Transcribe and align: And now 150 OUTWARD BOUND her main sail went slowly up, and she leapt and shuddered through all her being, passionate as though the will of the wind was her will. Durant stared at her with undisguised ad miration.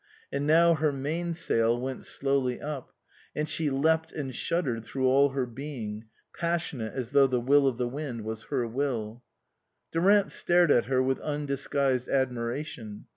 And 0.31 0.47
now 0.47 0.69
150 0.69 0.73
OUTWARD 0.73 1.03
BOUND 1.03 1.13
her 1.13 1.21
main 1.25 1.33
sail 1.35 1.79
went 1.79 2.03
slowly 2.05 2.59
up, 2.59 2.91
and 3.35 3.47
she 3.47 3.69
leapt 3.69 4.11
and 4.11 4.33
shuddered 4.33 4.83
through 4.83 5.05
all 5.07 5.29
her 5.29 5.45
being, 5.45 6.05
passionate 6.35 6.95
as 6.95 7.11
though 7.11 7.27
the 7.27 7.39
will 7.39 7.67
of 7.67 7.77
the 7.77 7.87
wind 7.87 8.23
was 8.23 8.45
her 8.45 8.65
will. 8.67 9.21
Durant 9.91 10.31
stared 10.31 10.71
at 10.71 10.85
her 10.85 11.03
with 11.03 11.19
undisguised 11.19 12.09
ad 12.09 12.31
miration. 12.31 13.03